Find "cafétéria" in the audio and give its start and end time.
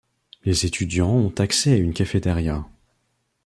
1.93-2.65